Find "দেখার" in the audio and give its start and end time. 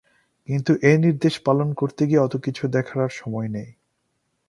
2.67-2.99